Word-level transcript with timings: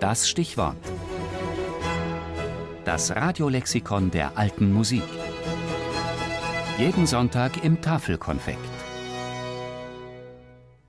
Das 0.00 0.28
Stichwort. 0.28 0.76
Das 2.84 3.16
Radiolexikon 3.16 4.10
der 4.10 4.36
alten 4.36 4.70
Musik. 4.70 5.02
Jeden 6.76 7.06
Sonntag 7.06 7.64
im 7.64 7.80
Tafelkonfekt. 7.80 8.58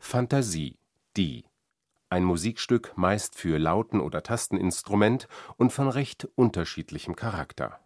Fantasie, 0.00 0.76
die. 1.16 1.44
Ein 2.10 2.24
Musikstück 2.24 2.92
meist 2.96 3.36
für 3.36 3.58
Lauten- 3.58 4.00
oder 4.00 4.24
Tasteninstrument 4.24 5.28
und 5.56 5.72
von 5.72 5.88
recht 5.88 6.28
unterschiedlichem 6.34 7.14
Charakter. 7.14 7.78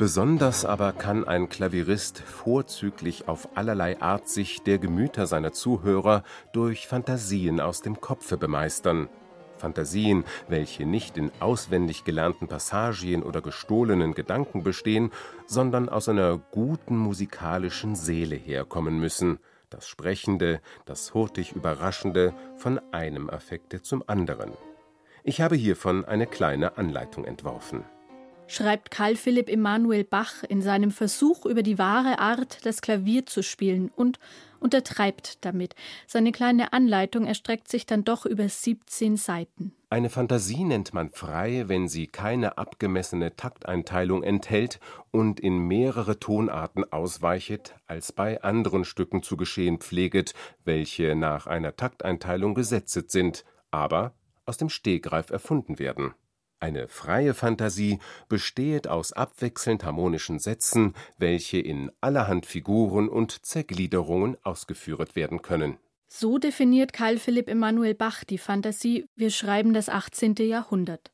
Besonders 0.00 0.64
aber 0.64 0.94
kann 0.94 1.28
ein 1.28 1.50
Klavierist 1.50 2.20
vorzüglich 2.20 3.28
auf 3.28 3.54
allerlei 3.54 4.00
Art 4.00 4.30
sich 4.30 4.62
der 4.62 4.78
Gemüter 4.78 5.26
seiner 5.26 5.52
Zuhörer 5.52 6.22
durch 6.54 6.86
Phantasien 6.86 7.60
aus 7.60 7.82
dem 7.82 8.00
Kopfe 8.00 8.38
bemeistern. 8.38 9.10
Phantasien, 9.58 10.24
welche 10.48 10.86
nicht 10.86 11.18
in 11.18 11.30
auswendig 11.38 12.04
gelernten 12.04 12.48
Passagen 12.48 13.22
oder 13.22 13.42
gestohlenen 13.42 14.14
Gedanken 14.14 14.62
bestehen, 14.62 15.10
sondern 15.46 15.90
aus 15.90 16.08
einer 16.08 16.38
guten 16.50 16.96
musikalischen 16.96 17.94
Seele 17.94 18.36
herkommen 18.36 19.00
müssen, 19.00 19.38
das 19.68 19.86
Sprechende, 19.86 20.62
das 20.86 21.12
hurtig 21.12 21.52
Überraschende 21.52 22.32
von 22.56 22.80
einem 22.90 23.28
Affekte 23.28 23.82
zum 23.82 24.02
anderen. 24.06 24.52
Ich 25.24 25.42
habe 25.42 25.56
hiervon 25.56 26.06
eine 26.06 26.26
kleine 26.26 26.78
Anleitung 26.78 27.26
entworfen 27.26 27.84
schreibt 28.50 28.90
Karl 28.90 29.16
Philipp 29.16 29.48
Emanuel 29.48 30.04
Bach 30.04 30.42
in 30.42 30.60
seinem 30.60 30.90
Versuch 30.90 31.46
über 31.46 31.62
die 31.62 31.78
wahre 31.78 32.18
Art, 32.18 32.64
das 32.66 32.82
Klavier 32.82 33.26
zu 33.26 33.42
spielen 33.42 33.90
und 33.94 34.18
untertreibt 34.58 35.44
damit. 35.44 35.74
Seine 36.06 36.32
kleine 36.32 36.72
Anleitung 36.72 37.26
erstreckt 37.26 37.68
sich 37.68 37.86
dann 37.86 38.04
doch 38.04 38.26
über 38.26 38.48
17 38.48 39.16
Seiten. 39.16 39.72
Eine 39.88 40.10
Fantasie 40.10 40.64
nennt 40.64 40.94
man 40.94 41.10
frei, 41.10 41.64
wenn 41.66 41.88
sie 41.88 42.06
keine 42.06 42.58
abgemessene 42.58 43.34
Takteinteilung 43.36 44.22
enthält 44.22 44.78
und 45.10 45.40
in 45.40 45.58
mehrere 45.58 46.20
Tonarten 46.20 46.90
ausweichet, 46.92 47.74
als 47.86 48.12
bei 48.12 48.42
anderen 48.42 48.84
Stücken 48.84 49.22
zu 49.22 49.36
geschehen 49.36 49.78
pfleget, 49.78 50.34
welche 50.64 51.16
nach 51.16 51.46
einer 51.46 51.74
Takteinteilung 51.74 52.54
gesetzet 52.54 53.10
sind, 53.10 53.44
aber 53.70 54.12
aus 54.46 54.58
dem 54.58 54.68
Stegreif 54.68 55.30
erfunden 55.30 55.78
werden. 55.78 56.14
Eine 56.62 56.88
freie 56.88 57.32
Fantasie 57.32 58.00
bestehet 58.28 58.86
aus 58.86 59.14
abwechselnd 59.14 59.82
harmonischen 59.82 60.38
Sätzen, 60.38 60.92
welche 61.16 61.58
in 61.58 61.90
allerhand 62.02 62.44
Figuren 62.44 63.08
und 63.08 63.46
Zergliederungen 63.46 64.36
ausgeführt 64.42 65.16
werden 65.16 65.40
können. 65.40 65.78
So 66.06 66.36
definiert 66.36 66.92
Karl 66.92 67.16
Philipp 67.16 67.48
Emanuel 67.48 67.94
Bach 67.94 68.24
die 68.24 68.36
Fantasie, 68.36 69.06
wir 69.16 69.30
schreiben 69.30 69.72
das 69.72 69.88
18. 69.88 70.34
Jahrhundert. 70.40 71.10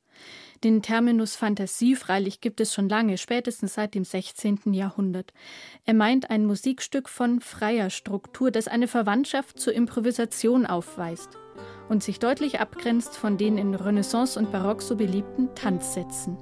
Den 0.65 0.83
Terminus 0.83 1.37
Fantasie 1.37 1.95
freilich 1.95 2.41
gibt 2.41 2.61
es 2.61 2.75
schon 2.75 2.89
lange, 2.89 3.17
spätestens 3.17 3.75
seit 3.75 3.95
dem 3.95 4.05
16. 4.05 4.73
Jahrhundert. 4.73 5.33
Er 5.85 5.95
meint 5.95 6.29
ein 6.29 6.45
Musikstück 6.45 7.09
von 7.09 7.41
freier 7.41 7.91
Struktur, 7.91 8.51
das 8.51 8.67
eine 8.67 8.89
Verwandtschaft 8.89 9.61
zur 9.61 9.75
Improvisation 9.75 10.67
aufweist 10.67 11.39
und 11.89 12.03
sich 12.03 12.19
deutlich 12.19 12.61
abgrenzt 12.61 13.17
von 13.17 13.37
den 13.37 13.59
in 13.59 13.75
Renaissance 13.75 14.39
und 14.39 14.53
Barock 14.53 14.83
so 14.83 14.97
beliebten 14.97 15.55
Tanzsätzen. 15.55 16.37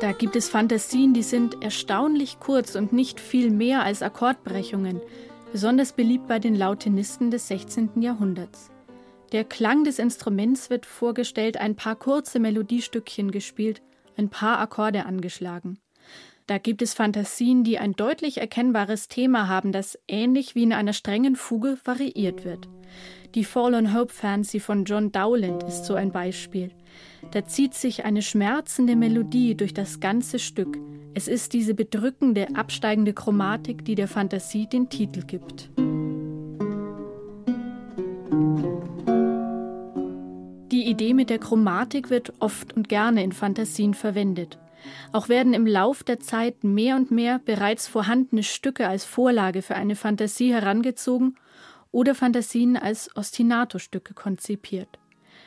Da 0.00 0.12
gibt 0.12 0.36
es 0.36 0.48
Fantasien, 0.48 1.14
die 1.14 1.22
sind 1.22 1.62
erstaunlich 1.64 2.38
kurz 2.38 2.76
und 2.76 2.92
nicht 2.92 3.18
viel 3.18 3.50
mehr 3.50 3.82
als 3.82 4.02
Akkordbrechungen, 4.02 5.00
besonders 5.50 5.92
beliebt 5.92 6.28
bei 6.28 6.38
den 6.38 6.54
Lautenisten 6.54 7.30
des 7.30 7.48
16. 7.48 8.02
Jahrhunderts. 8.02 8.70
Der 9.32 9.44
Klang 9.44 9.82
des 9.82 9.98
Instruments 9.98 10.70
wird 10.70 10.86
vorgestellt, 10.86 11.56
ein 11.56 11.74
paar 11.74 11.96
kurze 11.96 12.38
Melodiestückchen 12.38 13.32
gespielt, 13.32 13.82
ein 14.16 14.28
paar 14.28 14.60
Akkorde 14.60 15.06
angeschlagen. 15.06 15.78
Da 16.46 16.58
gibt 16.58 16.80
es 16.80 16.94
Fantasien, 16.94 17.64
die 17.64 17.78
ein 17.78 17.94
deutlich 17.94 18.38
erkennbares 18.38 19.08
Thema 19.08 19.48
haben, 19.48 19.72
das 19.72 19.98
ähnlich 20.06 20.54
wie 20.54 20.62
in 20.62 20.72
einer 20.72 20.92
strengen 20.92 21.34
Fuge 21.34 21.76
variiert 21.84 22.44
wird. 22.44 22.68
Die 23.34 23.42
Fallen 23.42 23.92
Hope 23.92 24.12
Fancy 24.12 24.60
von 24.60 24.84
John 24.84 25.10
Dowland 25.10 25.64
ist 25.64 25.86
so 25.86 25.94
ein 25.94 26.12
Beispiel. 26.12 26.70
Da 27.32 27.44
zieht 27.44 27.74
sich 27.74 28.04
eine 28.04 28.22
schmerzende 28.22 28.94
Melodie 28.94 29.56
durch 29.56 29.74
das 29.74 29.98
ganze 29.98 30.38
Stück. 30.38 30.78
Es 31.14 31.26
ist 31.26 31.52
diese 31.52 31.74
bedrückende, 31.74 32.46
absteigende 32.54 33.12
Chromatik, 33.12 33.84
die 33.84 33.96
der 33.96 34.06
Fantasie 34.06 34.68
den 34.68 34.88
Titel 34.88 35.22
gibt. 35.26 35.70
Die 40.70 40.88
Idee 40.88 41.12
mit 41.12 41.28
der 41.28 41.38
Chromatik 41.38 42.08
wird 42.08 42.34
oft 42.38 42.72
und 42.76 42.88
gerne 42.88 43.24
in 43.24 43.32
Fantasien 43.32 43.94
verwendet. 43.94 44.58
Auch 45.12 45.28
werden 45.28 45.54
im 45.54 45.66
Lauf 45.66 46.04
der 46.04 46.20
Zeit 46.20 46.64
mehr 46.64 46.96
und 46.96 47.10
mehr 47.10 47.38
bereits 47.38 47.88
vorhandene 47.88 48.42
Stücke 48.42 48.88
als 48.88 49.04
Vorlage 49.04 49.62
für 49.62 49.74
eine 49.74 49.96
Fantasie 49.96 50.52
herangezogen 50.52 51.36
oder 51.92 52.14
Fantasien 52.14 52.76
als 52.76 53.14
Ostinato-Stücke 53.16 54.14
konzipiert. 54.14 54.98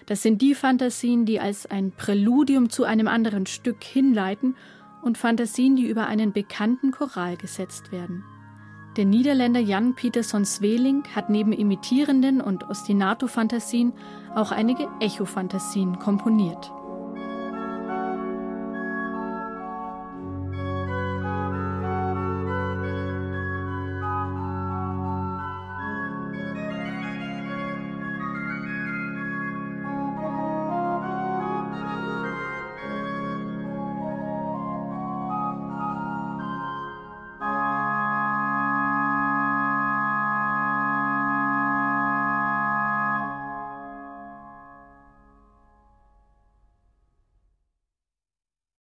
Das 0.06 0.24
sind 0.24 0.42
die 0.42 0.56
Fantasien, 0.56 1.26
die 1.26 1.40
als 1.40 1.66
ein 1.66 1.92
Präludium 1.92 2.70
zu 2.70 2.84
einem 2.84 3.08
anderen 3.08 3.46
Stück 3.46 3.84
hinleiten 3.84 4.56
und 5.04 5.18
Fantasien, 5.18 5.76
die 5.76 5.88
über 5.88 6.08
einen 6.08 6.34
bekannten 6.34 6.92
Choral 6.92 7.38
gesetzt 7.38 7.92
werden. 7.92 8.24
Der 8.98 9.06
Niederländer 9.06 9.60
Jan 9.60 9.94
Pietersson 9.94 10.46
Zweling 10.46 11.04
hat 11.16 11.30
neben 11.30 11.54
imitierenden 11.54 12.42
und 12.42 12.70
Ostinato-Fantasien 12.70 13.94
auch 14.36 14.52
einige 14.52 14.88
Echo-Fantasien 15.00 16.00
komponiert. 16.00 16.72